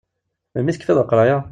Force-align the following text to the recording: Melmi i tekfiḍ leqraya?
Melmi 0.53 0.69
i 0.71 0.75
tekfiḍ 0.75 0.97
leqraya? 0.99 1.37